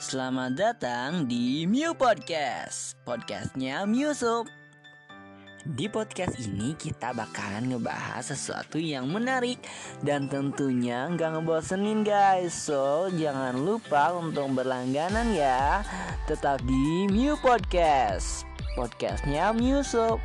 [0.00, 2.96] Selamat datang di Mew Podcast.
[3.04, 4.48] Podcastnya Mewsup
[5.76, 9.60] Di podcast ini kita bakalan ngebahas sesuatu yang menarik
[10.00, 12.56] Dan tentunya nggak ngebosenin guys.
[12.56, 15.84] So jangan lupa untuk berlangganan ya.
[16.24, 18.48] Tetap di Mew Podcast.
[18.80, 20.16] Podcastnya Mewsup